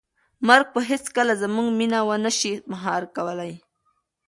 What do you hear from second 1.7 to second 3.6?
مینه ونه شي مهار کولی.